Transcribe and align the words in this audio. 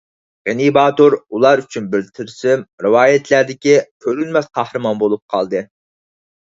غېنى 0.49 0.69
باتۇر 0.77 1.15
ئۇلار 1.17 1.61
ئۈچۈن 1.65 1.85
بىر 1.91 2.09
تىلسىم، 2.17 2.65
رىۋايەتلەردىكى 2.87 3.79
كۆرۈنمەس 4.07 4.53
قەھرىمان 4.59 5.03
بولۇپ 5.05 5.27
قالدى. 5.37 5.67